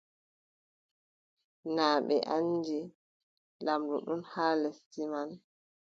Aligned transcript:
Naa 1.75 1.95
ɓe 2.07 2.15
anndi 2.35 2.77
lamɗo 3.65 3.95
ɗon 4.05 4.21
haa 4.31 4.53
lesdi 4.61 5.01
may? 5.11 5.31